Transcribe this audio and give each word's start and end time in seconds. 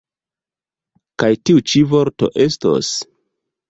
Kaj 1.23 1.31
tiu 1.45 1.65
ĉi 1.69 1.85
vorto 1.95 2.35
estos? 2.51 2.95